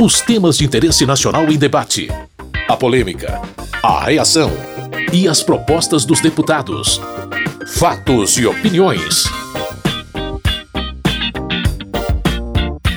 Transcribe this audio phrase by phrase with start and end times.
[0.00, 2.06] Os temas de interesse nacional em debate.
[2.68, 3.42] A polêmica.
[3.82, 4.48] A reação.
[5.12, 7.00] E as propostas dos deputados.
[7.66, 9.24] Fatos e opiniões.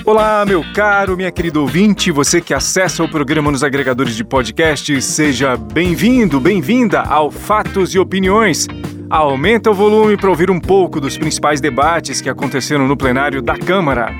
[0.05, 5.01] Olá, meu caro, minha querida ouvinte, você que acessa o programa nos agregadores de podcast,
[5.01, 8.67] seja bem-vindo, bem-vinda ao Fatos e Opiniões.
[9.09, 13.57] Aumenta o volume para ouvir um pouco dos principais debates que aconteceram no plenário da
[13.57, 14.13] Câmara.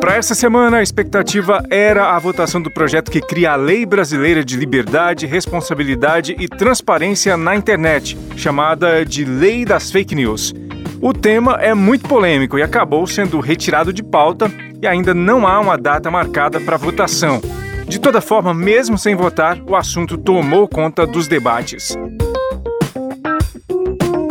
[0.00, 4.42] Para essa semana, a expectativa era a votação do projeto que cria a Lei Brasileira
[4.42, 10.54] de Liberdade, Responsabilidade e Transparência na Internet, chamada de Lei das Fake News.
[11.02, 14.50] O tema é muito polêmico e acabou sendo retirado de pauta
[14.80, 17.42] e ainda não há uma data marcada para votação.
[17.86, 21.94] De toda forma, mesmo sem votar, o assunto tomou conta dos debates.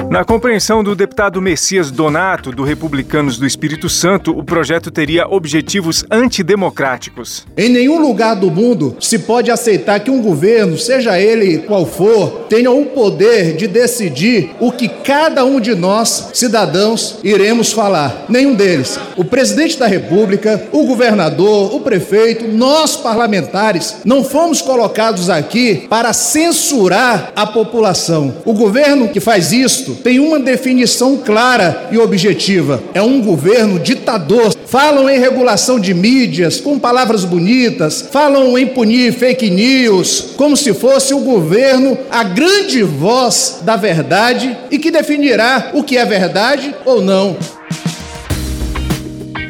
[0.10, 6.04] Na compreensão do deputado Messias Donato, do Republicanos do Espírito Santo, o projeto teria objetivos
[6.10, 7.46] antidemocráticos.
[7.56, 12.48] Em nenhum lugar do mundo se pode aceitar que um governo, seja ele qual for,
[12.50, 18.26] tenha o poder de decidir o que cada um de nós, cidadãos, iremos falar.
[18.28, 19.00] Nenhum deles.
[19.16, 26.14] O presidente da República, o governador, o prefeito, nós parlamentares, não fomos colocados aqui para
[26.14, 28.38] censurar a população.
[28.44, 34.54] O governo que faz isto tem uma definição clara e objetiva: é um governo ditador.
[34.66, 40.74] Falam em regulação de mídias com palavras bonitas, falam em punir fake news, como se
[40.74, 46.76] fosse o governo a grande voz da verdade e que definirá o que é verdade
[46.86, 47.36] ou não.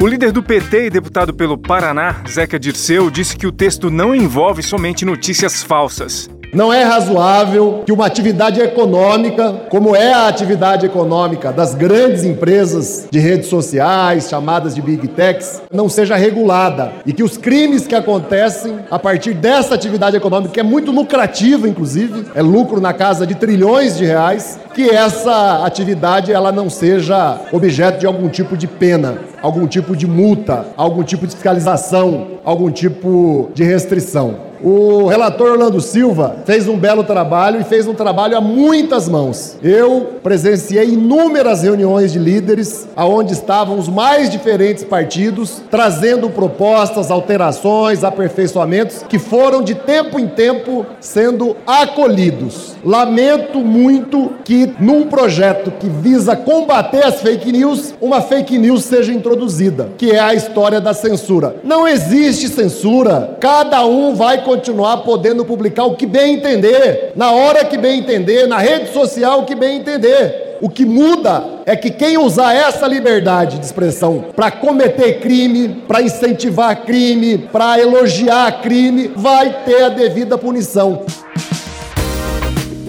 [0.00, 4.14] O líder do PT e deputado pelo Paraná, Zeca Dirceu, disse que o texto não
[4.14, 6.30] envolve somente notícias falsas.
[6.52, 13.06] Não é razoável que uma atividade econômica, como é a atividade econômica das grandes empresas
[13.08, 17.94] de redes sociais, chamadas de Big Techs, não seja regulada e que os crimes que
[17.94, 23.24] acontecem a partir dessa atividade econômica, que é muito lucrativa, inclusive, é lucro na casa
[23.24, 28.66] de trilhões de reais, que essa atividade ela não seja objeto de algum tipo de
[28.66, 34.49] pena, algum tipo de multa, algum tipo de fiscalização, algum tipo de restrição.
[34.62, 39.56] O relator Orlando Silva fez um belo trabalho e fez um trabalho a muitas mãos.
[39.62, 48.04] Eu presenciei inúmeras reuniões de líderes aonde estavam os mais diferentes partidos trazendo propostas, alterações,
[48.04, 52.74] aperfeiçoamentos que foram de tempo em tempo sendo acolhidos.
[52.84, 59.12] Lamento muito que num projeto que visa combater as fake news, uma fake news seja
[59.12, 61.56] introduzida, que é a história da censura.
[61.64, 63.36] Não existe censura.
[63.40, 68.48] Cada um vai continuar podendo publicar o que bem entender, na hora que bem entender,
[68.48, 70.58] na rede social o que bem entender.
[70.60, 76.02] O que muda é que quem usar essa liberdade de expressão para cometer crime, para
[76.02, 81.02] incentivar crime, para elogiar crime, vai ter a devida punição.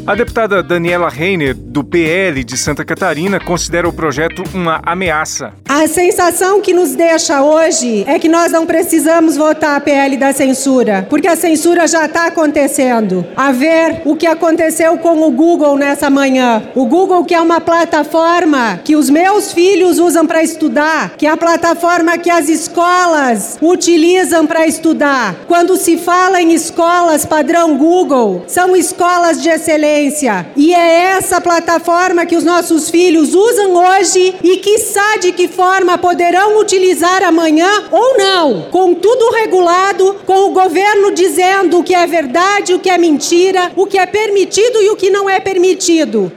[0.05, 5.53] A deputada Daniela Reiner, do PL de Santa Catarina, considera o projeto uma ameaça.
[5.69, 10.33] A sensação que nos deixa hoje é que nós não precisamos votar a PL da
[10.33, 13.23] censura, porque a censura já está acontecendo.
[13.35, 16.63] A ver o que aconteceu com o Google nessa manhã.
[16.73, 21.29] O Google, que é uma plataforma que os meus filhos usam para estudar, que é
[21.29, 25.35] a plataforma que as escolas utilizam para estudar.
[25.47, 29.90] Quando se fala em escolas padrão Google, são escolas de excelência
[30.55, 35.47] e é essa plataforma que os nossos filhos usam hoje e que sabe de que
[35.49, 38.63] forma poderão utilizar amanhã ou não.
[38.71, 43.71] Com tudo regulado, com o governo dizendo o que é verdade, o que é mentira,
[43.75, 46.31] o que é permitido e o que não é permitido.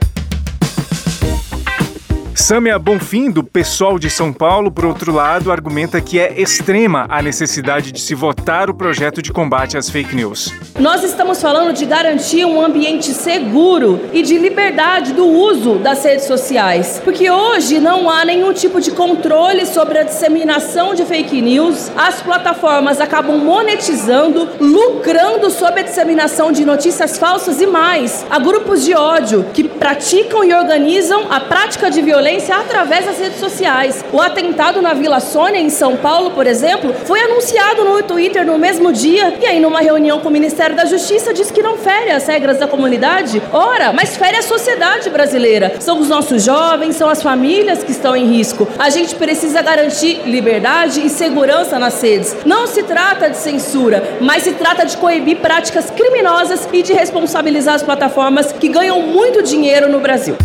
[2.35, 7.21] Sâmia Bonfim, do PSOL de São Paulo, por outro lado, argumenta que é extrema a
[7.21, 10.53] necessidade de se votar o projeto de combate às fake news.
[10.77, 16.25] Nós estamos falando de garantir um ambiente seguro e de liberdade do uso das redes
[16.25, 21.89] sociais, porque hoje não há nenhum tipo de controle sobre a disseminação de fake news.
[21.95, 28.25] As plataformas acabam monetizando, lucrando sobre a disseminação de notícias falsas e mais.
[28.29, 33.19] Há grupos de ódio que praticam e organizam a prática de violência violência através das
[33.19, 34.03] redes sociais.
[34.11, 38.57] O atentado na Vila Sônia, em São Paulo, por exemplo, foi anunciado no Twitter no
[38.57, 42.09] mesmo dia e aí, numa reunião com o Ministério da Justiça, diz que não fere
[42.09, 43.39] as regras da comunidade.
[43.53, 45.75] Ora, mas fere a sociedade brasileira.
[45.79, 48.67] São os nossos jovens, são as famílias que estão em risco.
[48.79, 52.35] A gente precisa garantir liberdade e segurança nas redes.
[52.43, 57.75] Não se trata de censura, mas se trata de coibir práticas criminosas e de responsabilizar
[57.75, 60.35] as plataformas que ganham muito dinheiro no Brasil.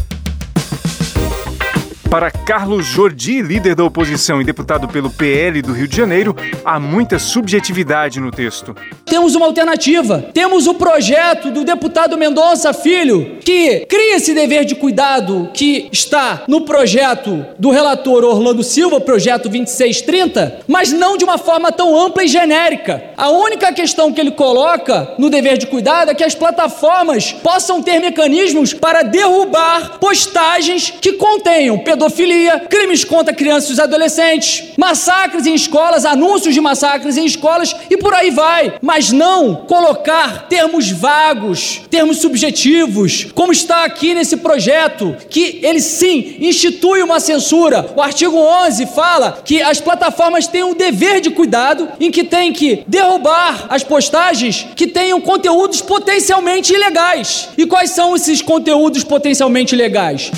[2.11, 6.35] Para Carlos Jordi, líder da oposição e deputado pelo PL do Rio de Janeiro,
[6.65, 8.75] há muita subjetividade no texto.
[9.05, 10.25] Temos uma alternativa.
[10.35, 16.43] Temos o projeto do deputado Mendonça Filho, que cria esse dever de cuidado que está
[16.49, 22.25] no projeto do relator Orlando Silva, projeto 2630, mas não de uma forma tão ampla
[22.25, 23.05] e genérica.
[23.17, 27.81] A única questão que ele coloca no dever de cuidado é que as plataformas possam
[27.81, 35.55] ter mecanismos para derrubar postagens que contenham pedofilia, crimes contra crianças e adolescentes, massacres em
[35.55, 38.75] escolas, anúncios de massacres em escolas e por aí vai.
[38.81, 46.37] Mas não colocar termos vagos, termos subjetivos, como está aqui nesse projeto, que ele sim
[46.41, 47.93] institui uma censura.
[47.95, 52.51] O artigo 11 fala que as plataformas têm um dever de cuidado em que tem
[52.51, 57.51] que derrubar as postagens que tenham conteúdos potencialmente ilegais.
[57.59, 60.31] E quais são esses conteúdos potencialmente ilegais?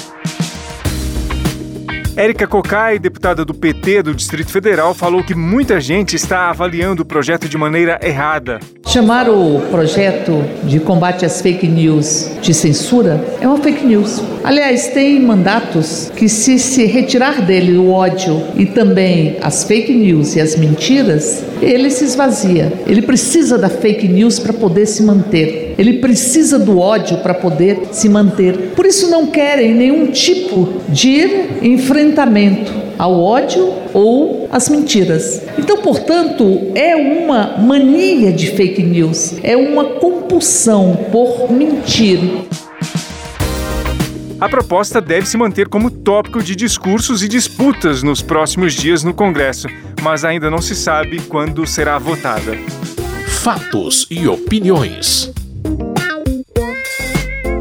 [2.15, 7.07] Érica Cocai, deputada do PT do Distrito Federal, falou que muita gente está avaliando o
[7.07, 8.61] projeto de maneira errada.
[8.87, 14.23] Chamar o projeto de combate às fake news de censura é uma fake news.
[14.45, 20.37] Aliás, tem mandatos que, se se retirar dele o ódio e também as fake news
[20.37, 22.73] e as mentiras, ele se esvazia.
[22.87, 25.75] Ele precisa da fake news para poder se manter.
[25.79, 28.73] Ele precisa do ódio para poder se manter.
[28.75, 31.27] Por isso, não querem nenhum tipo de
[31.63, 35.43] enfrentamento ao ódio ou às mentiras.
[35.59, 42.21] Então, portanto, é uma mania de fake news, é uma compulsão por mentir.
[44.43, 49.15] A proposta deve se manter como tópico de discursos e disputas nos próximos dias no
[49.15, 49.69] Congresso,
[50.03, 52.59] mas ainda não se sabe quando será votada.
[53.41, 55.33] Fatos e opiniões.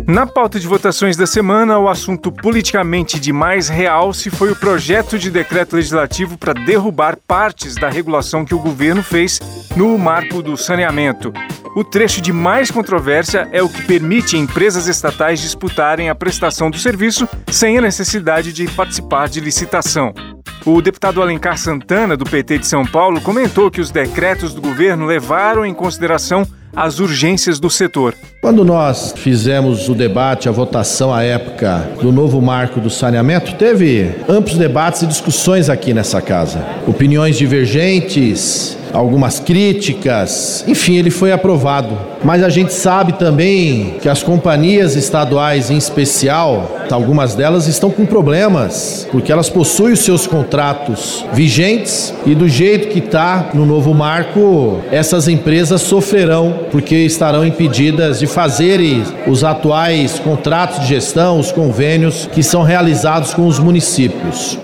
[0.07, 5.17] Na pauta de votações da semana, o assunto politicamente de mais realce foi o projeto
[5.17, 9.39] de decreto legislativo para derrubar partes da regulação que o governo fez
[9.75, 11.31] no marco do saneamento.
[11.75, 16.77] O trecho de mais controvérsia é o que permite empresas estatais disputarem a prestação do
[16.77, 20.13] serviço sem a necessidade de participar de licitação.
[20.65, 25.05] O deputado Alencar Santana, do PT de São Paulo, comentou que os decretos do governo
[25.05, 26.45] levaram em consideração
[26.75, 28.15] as urgências do setor.
[28.41, 34.15] Quando nós fizemos o debate, a votação à época do novo marco do saneamento, teve
[34.27, 36.65] amplos debates e discussões aqui nessa casa.
[36.87, 41.97] Opiniões divergentes, algumas críticas, enfim, ele foi aprovado.
[42.23, 48.05] Mas a gente sabe também que as companhias estaduais, em especial, algumas delas estão com
[48.05, 53.93] problemas, porque elas possuem os seus contratos vigentes e do jeito que está no novo
[53.93, 61.51] marco, essas empresas sofrerão, porque estarão impedidas de fazerem os atuais contratos de gestão, os
[61.51, 64.59] convênios que são realizados com os municípios.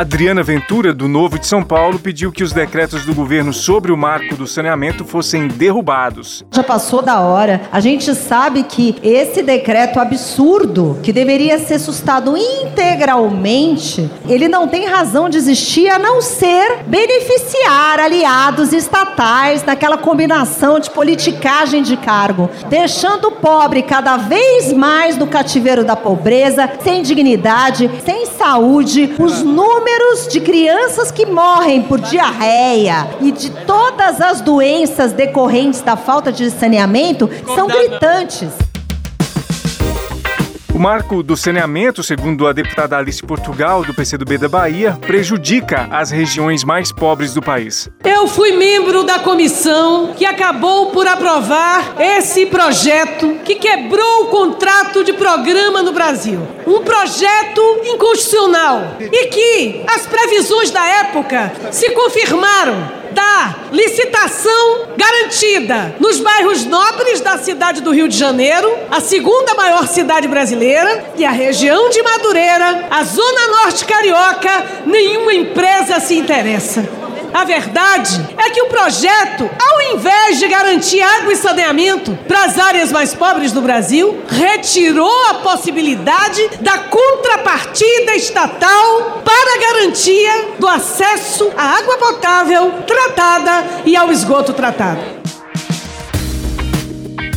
[0.00, 3.98] Adriana Ventura, do Novo de São Paulo, pediu que os decretos do governo sobre o
[3.98, 6.42] marco do saneamento fossem derrubados.
[6.50, 7.60] Já passou da hora.
[7.70, 14.86] A gente sabe que esse decreto absurdo, que deveria ser sustado integralmente, ele não tem
[14.86, 22.48] razão de existir a não ser beneficiar aliados estatais naquela combinação de politicagem de cargo,
[22.70, 29.42] deixando o pobre cada vez mais no cativeiro da pobreza, sem dignidade, sem saúde, os
[29.42, 35.96] números números de crianças que morrem por diarreia e de todas as doenças decorrentes da
[35.96, 38.69] falta de saneamento são gritantes.
[40.80, 46.64] Marco do saneamento, segundo a deputada Alice Portugal, do PCdoB da Bahia, prejudica as regiões
[46.64, 47.90] mais pobres do país.
[48.02, 55.04] Eu fui membro da comissão que acabou por aprovar esse projeto que quebrou o contrato
[55.04, 56.40] de programa no Brasil.
[56.66, 62.99] Um projeto inconstitucional e que as previsões da época se confirmaram
[63.80, 70.28] licitação garantida nos bairros nobres da cidade do Rio de Janeiro, a segunda maior cidade
[70.28, 76.99] brasileira, e a região de Madureira, a zona norte carioca, nenhuma empresa se interessa.
[77.32, 82.58] A verdade é que o projeto, ao invés de garantir água e saneamento para as
[82.58, 90.66] áreas mais pobres do Brasil, retirou a possibilidade da contrapartida estatal para a garantia do
[90.66, 95.20] acesso à água potável tratada e ao esgoto tratado.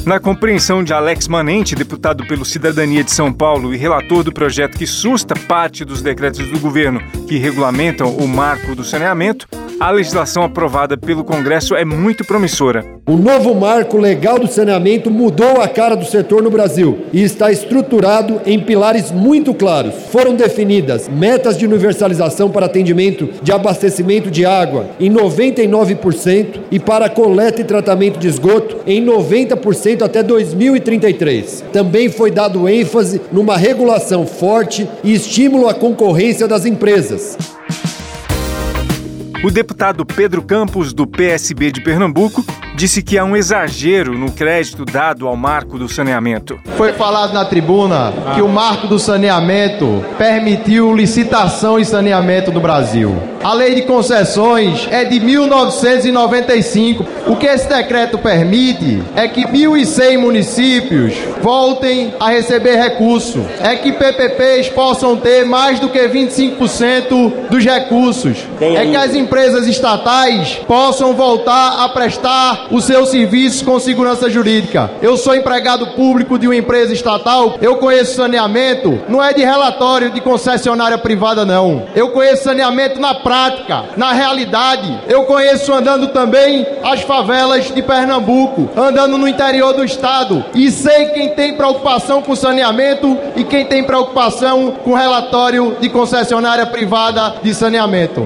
[0.06, 4.78] Na compreensão de Alex Manente, deputado pelo Cidadania de São Paulo e relator do projeto
[4.78, 9.48] que susta parte dos decretos do governo que regulamentam o marco do saneamento,
[9.84, 12.86] A legislação aprovada pelo Congresso é muito promissora.
[13.06, 17.52] O novo marco legal do saneamento mudou a cara do setor no Brasil e está
[17.52, 19.94] estruturado em pilares muito claros.
[20.10, 27.10] Foram definidas metas de universalização para atendimento de abastecimento de água em 99% e para
[27.10, 31.66] coleta e tratamento de esgoto em 90% até 2033.
[31.74, 37.38] Também foi dado ênfase numa regulação forte e estímulo à concorrência das empresas.
[39.44, 44.84] O deputado Pedro Campos, do PSB de Pernambuco, disse que há um exagero no crédito
[44.86, 46.60] dado ao marco do saneamento.
[46.76, 53.16] Foi falado na tribuna que o marco do saneamento permitiu licitação e saneamento no Brasil.
[53.44, 57.06] A lei de concessões é de 1995.
[57.28, 63.46] O que esse decreto permite é que 1.100 municípios voltem a receber recurso.
[63.60, 68.38] É que PPPs possam ter mais do que 25% dos recursos.
[68.62, 74.92] É que as empresas estatais possam voltar a prestar os seus serviços com segurança jurídica.
[75.02, 80.12] Eu sou empregado público de uma empresa estatal, eu conheço saneamento, não é de relatório
[80.12, 81.86] de concessionária privada, não.
[81.96, 85.02] Eu conheço saneamento na prática na realidade.
[85.08, 91.08] Eu conheço andando também as favelas de Pernambuco, andando no interior do estado e sei
[91.08, 97.54] quem tem preocupação com saneamento e quem tem preocupação com relatório de concessionária privada de
[97.54, 98.26] saneamento.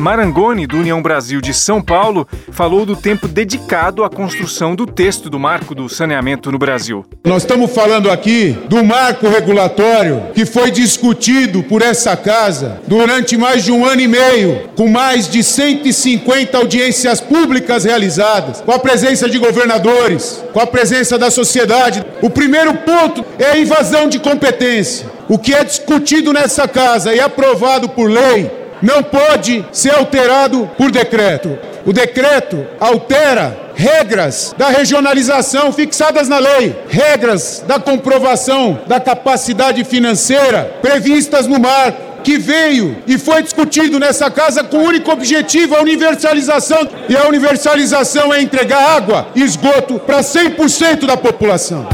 [0.00, 5.28] Marangoni, do União Brasil de São Paulo, falou do tempo dedicado à construção do texto
[5.28, 7.04] do marco do saneamento no Brasil.
[7.24, 13.62] Nós estamos falando aqui do marco regulatório que foi discutido por essa casa durante mais
[13.62, 19.28] de um ano e meio, com mais de 150 audiências públicas realizadas, com a presença
[19.28, 22.02] de governadores, com a presença da sociedade.
[22.22, 25.06] O primeiro ponto é a invasão de competência.
[25.28, 30.90] O que é discutido nessa casa e aprovado por lei não pode ser alterado por
[30.90, 31.58] decreto.
[31.84, 40.78] O decreto altera regras da regionalização fixadas na lei, regras da comprovação da capacidade financeira
[40.82, 45.80] previstas no marco que veio e foi discutido nessa casa com o único objetivo, a
[45.80, 46.86] universalização.
[47.08, 51.88] E a universalização é entregar água e esgoto para 100% da população.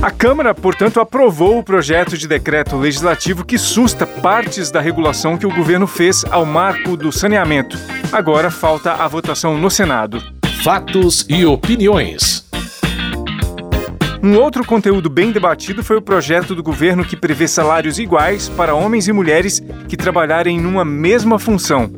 [0.00, 5.46] A Câmara, portanto, aprovou o projeto de decreto legislativo que susta partes da regulação que
[5.46, 7.76] o governo fez ao marco do saneamento.
[8.12, 10.22] Agora falta a votação no Senado.
[10.62, 12.46] Fatos e opiniões.
[14.22, 18.74] Um outro conteúdo bem debatido foi o projeto do governo que prevê salários iguais para
[18.74, 21.90] homens e mulheres que trabalharem numa mesma função.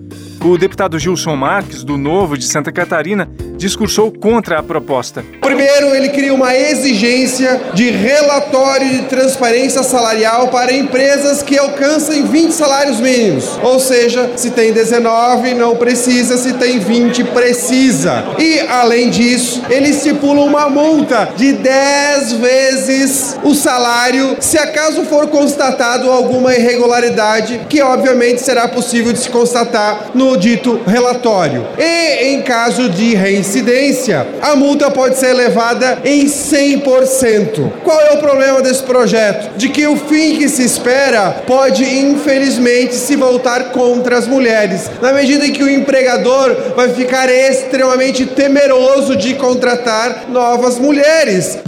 [0.43, 3.29] O deputado Gilson Marques, do Novo de Santa Catarina,
[3.61, 5.23] discursou contra a proposta.
[5.43, 12.53] Primeiro, ele cria uma exigência de relatório de transparência salarial para empresas que alcançam 20
[12.53, 13.59] salários mínimos.
[13.63, 18.25] Ou seja, se tem 19, não precisa, se tem 20, precisa.
[18.39, 25.29] E, além disso, ele estipula uma multa de 10 vezes o salário se acaso for
[25.29, 31.67] constatado alguma irregularidade, que obviamente será possível de se constatar no dito relatório.
[31.79, 37.73] E, em caso de reincidência, incidência, a multa pode ser elevada em 100%.
[37.83, 39.57] Qual é o problema desse projeto?
[39.57, 45.13] De que o fim que se espera pode, infelizmente, se voltar contra as mulheres, na
[45.13, 51.59] medida em que o empregador vai ficar extremamente temeroso de contratar novas mulheres.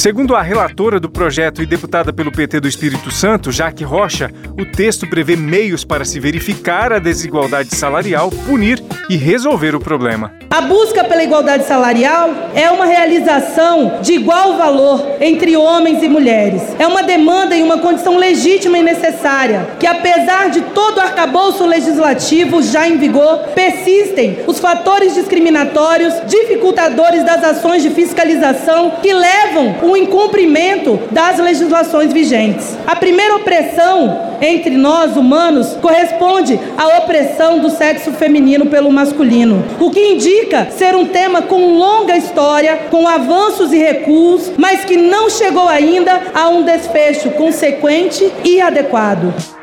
[0.00, 4.64] Segundo a relatora do projeto e deputada pelo PT do Espírito Santo, Jaque Rocha, o
[4.64, 10.32] texto prevê meios para se verificar a desigualdade salarial, punir e resolver o problema.
[10.48, 16.62] A busca pela igualdade salarial é uma realização de igual valor entre homens e mulheres.
[16.78, 21.66] É uma demanda e uma condição legítima e necessária, que apesar de todo o arcabouço
[21.66, 29.76] legislativo já em vigor, persistem os fatores discriminatórios, dificultadores das ações de fiscalização que levam
[29.82, 32.76] o incumprimento das legislações vigentes.
[32.86, 39.90] A primeira opressão entre nós humanos corresponde à opressão do sexo feminino pelo masculino, o
[39.90, 45.28] que indica ser um tema com longa história, com avanços e recuos, mas que não
[45.28, 49.59] chegou ainda a um desfecho consequente e adequado.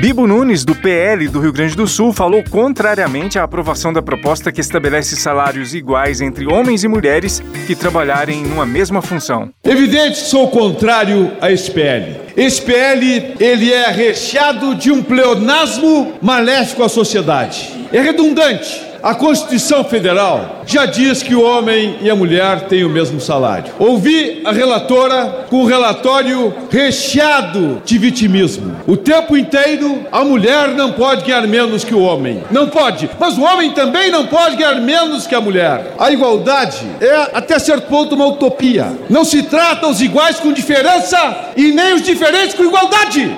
[0.00, 4.50] Bibo Nunes, do PL do Rio Grande do Sul, falou contrariamente à aprovação da proposta
[4.50, 9.50] que estabelece salários iguais entre homens e mulheres que trabalharem numa mesma função.
[9.62, 12.16] Evidente sou contrário a esse PL.
[12.34, 17.70] Esse PL ele é recheado de um pleonasmo maléfico à sociedade.
[17.92, 22.90] É redundante a Constituição Federal já diz que o homem e a mulher têm o
[22.90, 23.72] mesmo salário.
[23.78, 28.76] Ouvi a relatora com um relatório recheado de vitimismo.
[28.86, 32.42] O tempo inteiro a mulher não pode ganhar menos que o homem.
[32.50, 33.10] Não pode.
[33.18, 35.94] Mas o homem também não pode ganhar menos que a mulher.
[35.98, 38.92] A igualdade é até certo ponto uma utopia.
[39.08, 43.36] Não se trata os iguais com diferença e nem os diferentes com igualdade.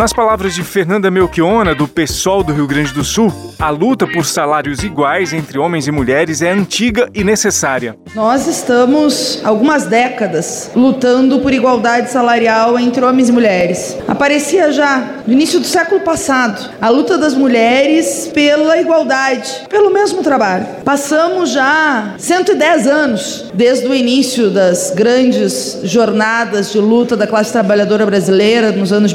[0.00, 4.24] Nas palavras de Fernanda Melchiona, do PSOL do Rio Grande do Sul, a luta por
[4.24, 7.94] salários iguais entre homens e mulheres é antiga e necessária.
[8.14, 13.98] Nós estamos algumas décadas lutando por igualdade salarial entre homens e mulheres.
[14.08, 20.22] Aparecia já no início do século passado a luta das mulheres pela igualdade, pelo mesmo
[20.22, 20.66] trabalho.
[20.82, 28.06] Passamos já 110 anos desde o início das grandes jornadas de luta da classe trabalhadora
[28.06, 29.12] brasileira nos anos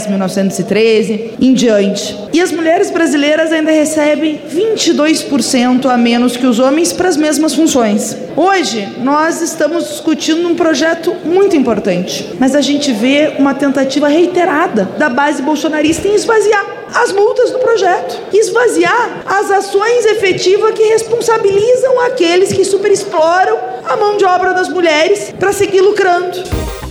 [0.00, 2.16] 1910, 1913 em diante.
[2.32, 7.54] E as mulheres brasileiras ainda recebem 22% a menos que os homens para as mesmas
[7.54, 8.16] funções.
[8.36, 14.88] Hoje, nós estamos discutindo um projeto muito importante, mas a gente vê uma tentativa reiterada
[14.96, 22.00] da base bolsonarista em esvaziar as multas do projeto, esvaziar as ações efetivas que responsabilizam
[22.00, 26.81] aqueles que superexploram a mão de obra das mulheres para seguir lucrando.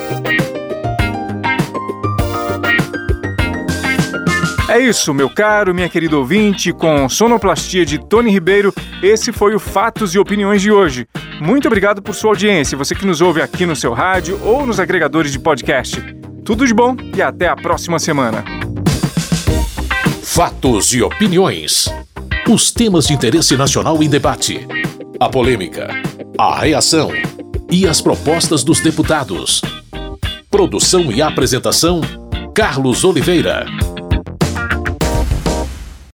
[4.68, 8.72] É isso, meu caro, minha querida ouvinte, com sonoplastia de Tony Ribeiro,
[9.02, 11.08] esse foi o Fatos e Opiniões de hoje.
[11.40, 14.78] Muito obrigado por sua audiência, você que nos ouve aqui no seu rádio ou nos
[14.78, 16.02] agregadores de podcast.
[16.44, 18.44] Tudo de bom e até a próxima semana.
[20.22, 21.88] Fatos e Opiniões.
[22.46, 24.66] Os temas de interesse nacional em debate.
[25.18, 25.88] A polêmica,
[26.36, 27.10] a reação
[27.70, 29.62] e as propostas dos deputados.
[30.50, 32.02] Produção e apresentação:
[32.54, 33.66] Carlos Oliveira.